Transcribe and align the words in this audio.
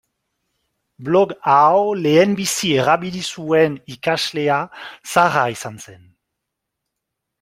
Blog 1.07 1.33
hau 1.49 1.81
lehenbizi 2.05 2.71
erabili 2.85 3.21
zuen 3.35 3.75
ikaslea 3.97 4.57
Sara 5.15 5.45
izan 5.59 5.79
zen. 5.85 6.01